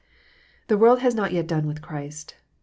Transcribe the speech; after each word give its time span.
The 0.67 0.79
world 0.79 1.01
has 1.01 1.13
not 1.13 1.31
yet 1.31 1.45
done 1.45 1.67
with 1.67 1.83
Christ. 1.83 2.33